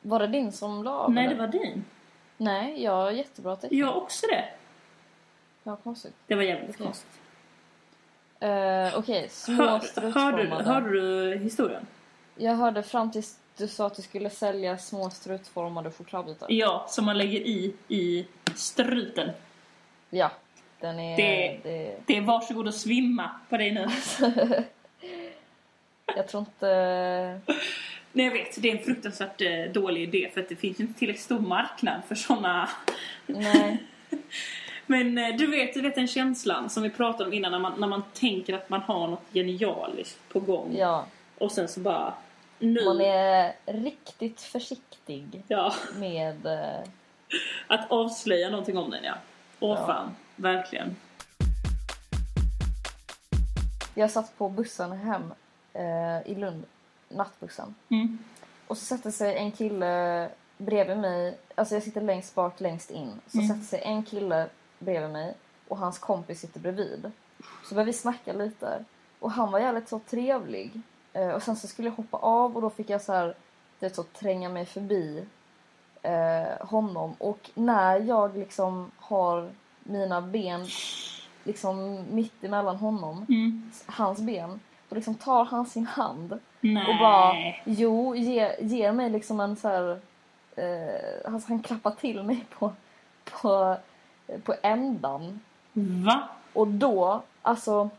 [0.00, 1.84] Var det din som la av Nej, det var din.
[2.36, 3.80] Nej, jag har jättebra teckning.
[3.80, 4.44] Jag också det.
[5.62, 6.14] Ja, konstigt.
[6.26, 6.86] Det var jävligt Okej.
[6.86, 7.20] konstigt.
[8.42, 10.10] Uh, Okej, små Hör,
[10.62, 11.86] hörde, du historien?
[12.36, 16.46] Jag hörde fram tills du sa att du skulle sälja små strutformade chokladbitar.
[16.50, 19.30] Ja, som man lägger i, i struten.
[20.10, 20.30] Ja,
[20.80, 21.16] den är...
[21.16, 21.96] Det- det...
[22.06, 23.86] Det är varsågod att svimma på dig nu.
[26.16, 26.66] Jag tror inte...
[28.12, 28.62] Nej, jag vet.
[28.62, 32.00] Det är en fruktansvärt eh, dålig idé för att det finns inte tillräckligt stor marknad
[32.08, 32.68] för såna
[33.26, 33.82] Nej.
[34.86, 37.80] Men eh, du vet, du vet den känslan som vi pratade om innan när man,
[37.80, 40.74] när man tänker att man har något genialiskt på gång.
[40.78, 41.06] Ja,
[41.38, 42.14] Och sen så bara,
[42.58, 42.84] nu.
[42.84, 46.46] man är riktigt försiktig Ja, med...
[46.46, 46.88] eh,
[47.66, 49.14] att avslöja någonting om den ja.
[49.60, 49.86] Åh Ja.
[49.86, 50.96] fan, verkligen.
[53.94, 55.34] Jag satt på bussen hem
[55.72, 56.64] eh, i Lund,
[57.08, 57.74] nattbussen.
[57.88, 58.18] Mm.
[58.66, 63.12] Och så sätter sig en kille bredvid mig, alltså jag sitter längst bak, längst in.
[63.26, 63.48] Så Mm.
[63.48, 65.34] sätter sig en kille bredvid mig
[65.68, 67.10] och hans kompis sitter bredvid.
[67.64, 68.84] Så började vi snacka lite.
[69.18, 70.80] Och han var jävligt så trevlig.
[71.12, 73.34] Eh, och sen så skulle jag hoppa av och då fick jag så här,
[73.78, 75.24] det så tränga mig förbi
[76.02, 77.14] eh, honom.
[77.18, 80.66] Och när jag liksom har mina ben
[81.44, 83.70] liksom mitt emellan honom, Mm.
[83.86, 84.60] hans ben.
[84.88, 86.86] Och liksom tar han sin hand Nej.
[86.92, 87.34] och bara,
[87.64, 90.00] jo, ge, ger mig liksom en så här,
[90.56, 92.72] eh, alltså han klappar till mig på,
[93.24, 93.76] på,
[94.44, 95.40] på ändan.
[95.72, 96.28] Va?
[96.52, 97.90] Och då, alltså,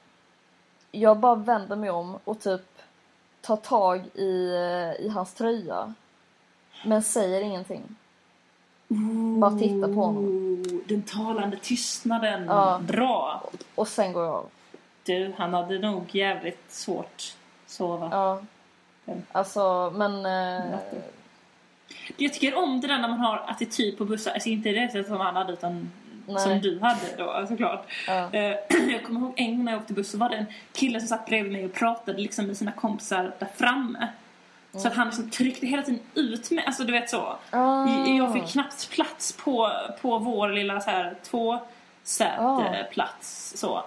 [0.92, 2.62] jag bara vänder mig om och typ
[3.42, 4.54] tar tag i,
[5.00, 5.94] i hans tröja.
[6.86, 7.84] Men säger ingenting.
[9.40, 10.26] Bara titta på honom.
[10.26, 12.46] Ooh, Den talande tystnaden.
[12.46, 12.82] Ja.
[12.88, 13.50] Bra.
[13.76, 14.50] Och sen går jag av.
[15.04, 17.36] Du, han hade nog jävligt svårt
[17.66, 18.10] sova.
[18.12, 18.42] Ja.
[19.06, 19.22] Mm.
[19.32, 20.26] Alltså, men...
[20.26, 20.80] Eh.
[22.18, 24.32] Jag tycker om det där när man har attityd på bussar.
[24.32, 25.92] Alltså inte det sättet som han hade utan
[26.34, 26.44] Nej.
[26.44, 27.86] som du hade då såklart.
[28.08, 28.34] ja.
[28.34, 28.56] Eh,
[28.92, 31.08] jag kommer ihåg en gång när jag åkte buss så var det en kille som
[31.08, 34.08] satt bredvid mig och pratade liksom med sina kompisar där framme.
[34.72, 36.63] Så att han liksom tryckte hela tiden ut mig.
[36.66, 37.38] Alltså du vet så.
[37.50, 37.88] Ah.
[38.08, 41.60] Jag fick knappt plats på, på vår lilla så här två
[42.04, 43.84] säteplats så.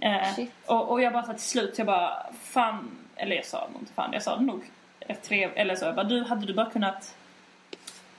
[0.00, 3.82] Eh, och, och jag bara så till slut, jag bara fan, eller jag sa nog
[3.82, 4.62] inte fan, jag sa nog
[5.00, 7.14] rätt trevligt, eller så jag bara du, hade du bara kunnat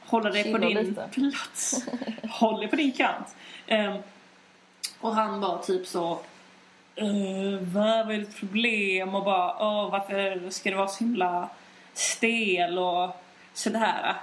[0.06, 1.08] hålla dig på Chilla din lite.
[1.12, 1.86] plats.
[2.30, 3.36] Håll dig på din kant.
[3.70, 3.98] Ehm,
[5.00, 6.12] och han var typ så
[7.02, 9.16] uh, vad är ditt problem?
[9.16, 11.50] Och bara, åh varför ska det vara så himla
[11.94, 13.16] stel och
[13.54, 14.16] sådär.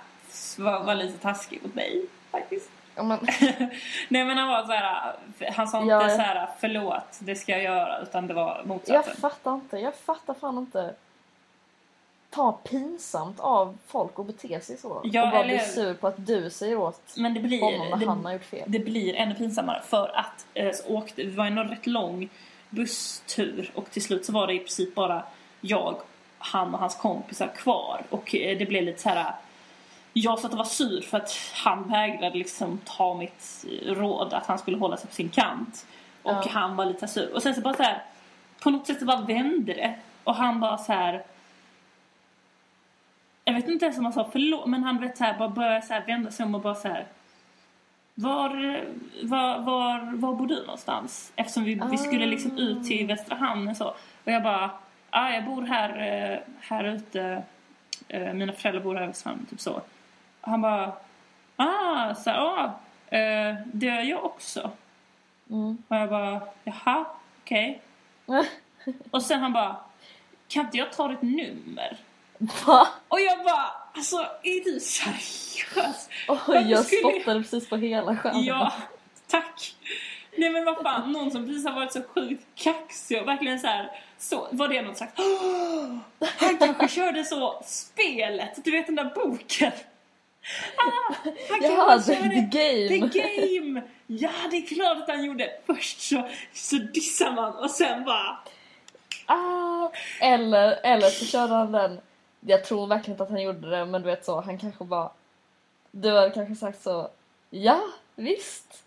[0.59, 2.71] Var, var lite taskig mot mig faktiskt.
[2.95, 3.09] Men,
[4.09, 5.13] Nej men han var så här,
[5.53, 6.17] han sa inte Ja, ja.
[6.17, 9.17] så här förlåt, det ska jag göra utan det var jag motsatsen.
[9.17, 9.79] fattar inte.
[9.79, 10.95] Jag fattar fan inte.
[12.37, 15.01] Ta pinsamt av folk att bete sig så.
[15.05, 17.88] Ja, och bara eller- bli sur på att du säger åt Men det blir, honom
[17.90, 18.64] när det, han har gjort fel.
[18.66, 22.29] det blir ännu pinsammare för att eh, så åkte, det var en rätt lång
[22.70, 25.22] busstur och till slut så var det i princip bara
[25.61, 25.96] jag,
[26.38, 29.35] han och hans kompisar kvar och eh, det blev lite så här.
[30.12, 34.46] Jag satt och var sur för att han vägrade liksom ta mitt eh, råd att
[34.46, 35.87] han skulle hålla sig på sin kant.
[36.22, 36.44] Och Ja.
[36.51, 37.35] han var lite sur.
[37.35, 38.03] Och sen så bara så här,
[38.62, 39.94] på något sätt så bara vände det.
[40.25, 41.25] Och han bara så här.
[43.49, 45.83] Jag vet inte ens om han sa förlåt, men han vet så här, bara började
[45.83, 47.07] så här vända sig om och bara så här.
[48.15, 48.51] Var,
[49.23, 51.33] var, var, var bor du någonstans?
[51.37, 53.87] Eftersom vi, vi skulle liksom ut till Västra Hamn och så.
[54.25, 54.71] Och jag bara,
[55.11, 57.43] ah, jag bor här, eh, här ute.
[58.09, 59.73] Eh, Mina föräldrar bor här i Västra typ så.
[60.41, 60.93] Och han bara,
[61.57, 62.65] ah, så här, ah,
[63.17, 64.71] eh, det gör jag också.
[65.51, 65.79] Mm.
[65.89, 67.05] Och jag bara, jaha,
[67.43, 67.81] okej.
[69.11, 69.77] Och sen han bara,
[70.49, 71.97] kan inte jag ta ditt nummer?
[72.38, 72.88] Va?
[73.09, 76.09] Och jag bara, alltså är du seriös?
[76.29, 78.44] Oj, Varför jag skulle- spottade precis på hela skärmen.
[78.44, 78.72] Ja,
[79.27, 79.75] tack.
[80.38, 83.66] Nej men vad fan, någon som precis har varit så sjukt kaxig och verkligen så
[83.66, 85.96] här, så, var det något slags "Åh,
[86.38, 89.72] Han kanske körde så spelet, du vet den där boken.
[90.77, 91.14] Ah,
[91.51, 92.88] han Jaha, the, the game.
[92.88, 93.83] The game!
[94.07, 95.51] Ja, det är klart att han gjorde.
[95.66, 98.38] Först så, så dissar man och sen bara...
[99.27, 99.88] Ah,
[100.20, 102.01] eller, eller så körde han den,
[102.47, 105.11] jag tror verkligen inte att han gjorde det, men du vet så, han kanske bara,
[105.91, 107.09] du hade kanske sagt så,
[107.51, 107.81] ja
[108.15, 108.83] visst.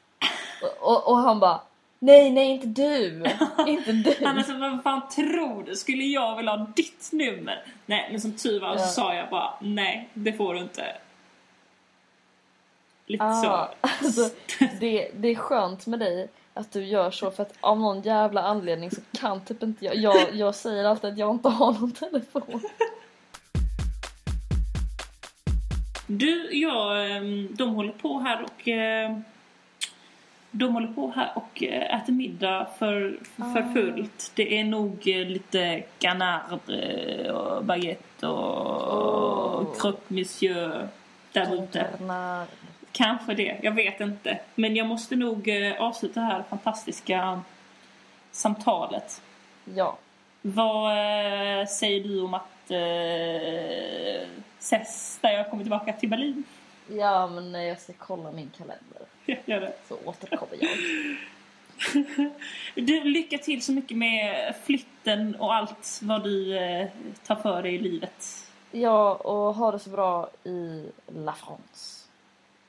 [0.62, 1.62] Och, och, och han bara,
[2.00, 3.24] nej nej inte du,
[3.68, 4.26] inte du.
[4.26, 5.76] Han är så, vad fan tror du?
[5.76, 7.64] Skulle jag vilja ha ditt nummer?
[7.86, 8.88] Nej, men som tur var så Ja.
[8.88, 10.96] sa jag bara, nej, det får du inte.
[13.06, 13.88] Lite Ah, så.
[14.06, 14.30] alltså,
[14.80, 18.42] det, det är skönt med dig att du gör så för att av någon jävla
[18.42, 21.92] anledning så kan typ inte jag, jag, jag säger alltid att jag inte har någon
[21.92, 22.62] telefon.
[26.12, 29.18] Du, jag, ehm, de håller på här och eh,
[30.52, 33.74] de håller på här och eh, äter middag för, för Ah.
[33.74, 34.32] fullt.
[34.36, 39.76] Det är nog eh, lite canard eh, och baguette och Oh.
[39.82, 40.88] croque monsieur
[41.32, 41.88] där ute.
[42.00, 42.46] När,
[42.92, 44.40] Kanske det, jag vet inte.
[44.56, 47.42] Men jag måste nog avsluta det här fantastiska
[48.32, 49.22] samtalet.
[49.76, 49.98] ja.
[50.42, 50.92] Vad
[51.70, 52.72] säger du om att
[54.60, 56.44] ses när jag kommer tillbaka till Berlin?
[56.88, 59.74] ja, men jag ska kolla min kalender Jag gör det.
[59.88, 60.70] så återkommer jag.
[62.76, 66.88] Du, lycka till så mycket med flytten och allt vad du eh,
[67.26, 68.26] tar för dig i livet.
[68.72, 72.06] Ja, och ha det så bra i La France.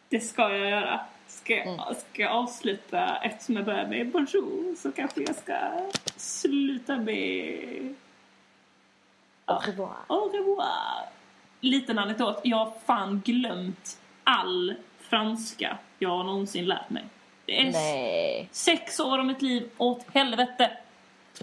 [0.09, 1.01] Det ska jag göra.
[1.27, 1.81] Ska jag, Mm.
[2.11, 5.57] ska jag avsluta eftersom jag börjar med bonjour så kanske jag ska
[6.17, 7.95] sluta med
[9.45, 9.95] Au revoir.
[10.07, 11.09] au revoir.
[11.61, 12.41] Liten anekdot.
[12.45, 17.05] Jag har fan glömt all franska jag har någonsin lärt mig.
[17.47, 18.49] Det är Nej.
[18.53, 20.71] sex år av mitt liv åt helvete.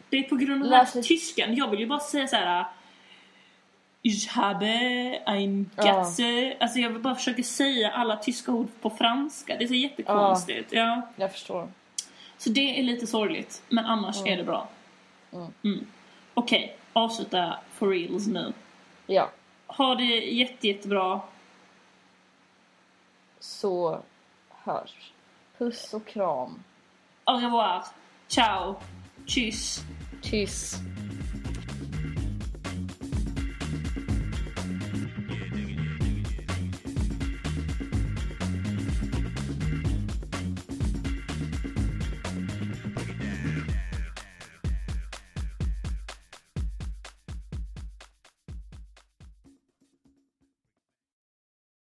[0.10, 1.56] Det är på grund av Läs tyskan.
[1.56, 2.66] Jag vill ju bara säga så här.
[4.02, 4.68] Ich habe
[5.26, 5.84] ein Ja.
[5.84, 6.58] Gatze.
[6.60, 9.56] Alltså jag vill bara försöka säga alla tyska ord på franska.
[9.58, 10.74] Det är så jättekonstigt.
[10.74, 11.02] Ja.
[11.16, 11.68] Jag förstår.
[12.38, 14.68] Så det är lite sorgligt, men annars är det bra.
[15.34, 15.54] Mm.
[15.64, 15.86] Mm.
[16.34, 18.54] Okej, avsluta for reals nu.
[19.08, 19.32] Ja,
[19.68, 21.22] Ha det jätte, jättebra.
[23.40, 24.00] så
[24.50, 25.12] hörs.
[25.58, 26.64] Puss och kram.
[27.26, 27.84] Au revoir.
[28.28, 28.76] Ciao.
[29.26, 29.84] Tschüss.
[30.22, 30.80] Kyss.